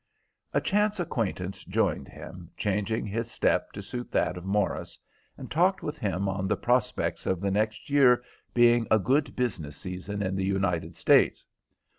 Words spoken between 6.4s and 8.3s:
the prospects of the next year